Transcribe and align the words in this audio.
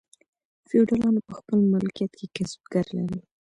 فیوډالانو 0.67 1.25
په 1.27 1.33
خپل 1.39 1.57
مالکیت 1.71 2.11
کې 2.19 2.25
کسبګر 2.35 2.85
لرل. 2.97 3.21